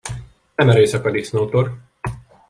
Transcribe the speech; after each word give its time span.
Nem 0.55 0.69
erőszak 0.69 1.05
a 1.05 1.11
disznótor. 1.11 1.77